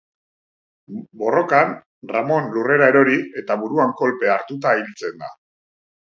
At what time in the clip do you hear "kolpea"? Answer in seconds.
4.01-4.35